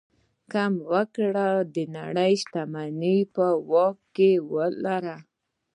کم 0.51 0.73
وګړي 0.91 1.49
د 1.75 1.77
نړۍ 1.97 2.33
شتمني 2.41 3.17
په 3.35 3.45
واک 3.69 4.15
لري. 4.85 5.15